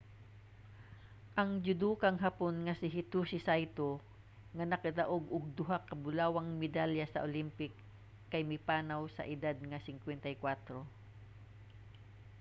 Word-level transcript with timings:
ang 1.41 1.49
judokang 1.65 2.17
hapon 2.25 2.55
nga 2.65 2.75
si 2.79 2.87
hitoshi 2.95 3.39
saito 3.47 3.89
nga 4.55 4.65
nakadaog 4.71 5.23
og 5.35 5.45
duha 5.57 5.77
ka 5.89 5.95
bulawang 6.03 6.49
medalya 6.61 7.05
sa 7.09 7.23
olympic 7.27 7.73
kay 8.31 8.41
mipanaw 8.51 9.01
sa 9.15 9.27
edad 9.35 9.57
nga 9.69 9.79
54 9.87 10.77